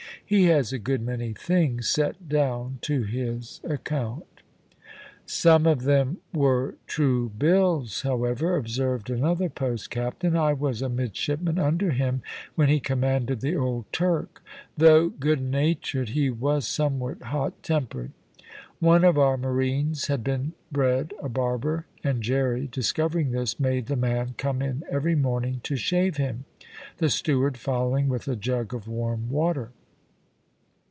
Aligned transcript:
He 0.31 0.45
has 0.45 0.71
a 0.71 0.79
good 0.79 1.01
many 1.01 1.33
things 1.33 1.89
set 1.89 2.29
down 2.29 2.79
to 2.83 3.03
his 3.03 3.59
account." 3.65 4.23
"Some 5.25 5.65
of 5.67 5.83
them 5.83 6.19
were 6.33 6.75
true 6.87 7.33
bills, 7.37 8.03
however," 8.03 8.55
observed 8.55 9.09
another 9.09 9.49
post 9.49 9.89
captain. 9.89 10.37
"I 10.37 10.53
was 10.53 10.81
a 10.81 10.87
midshipman 10.87 11.59
under 11.59 11.91
him 11.91 12.21
when 12.55 12.69
he 12.69 12.79
commanded 12.79 13.41
the 13.41 13.57
old 13.57 13.91
Turk. 13.91 14.41
Though 14.77 15.09
good 15.09 15.41
natured 15.41 16.07
he 16.09 16.29
was 16.29 16.65
somewhat 16.65 17.23
hot 17.23 17.61
tempered. 17.61 18.11
One 18.79 19.03
of 19.03 19.17
our 19.17 19.35
marines 19.35 20.07
had 20.07 20.23
been 20.23 20.53
bred 20.71 21.13
a 21.21 21.27
barber, 21.27 21.87
and 22.05 22.23
Jerry, 22.23 22.69
discovering 22.71 23.31
this, 23.31 23.59
made 23.59 23.87
the 23.87 23.97
man 23.97 24.35
come 24.37 24.61
in 24.61 24.85
every 24.89 25.15
morning 25.15 25.59
to 25.63 25.75
shave 25.75 26.15
him, 26.15 26.45
the 26.99 27.09
steward 27.09 27.57
following 27.57 28.07
with 28.07 28.29
a 28.29 28.37
jug 28.37 28.73
of 28.73 28.87
warm 28.87 29.29
water. 29.29 29.71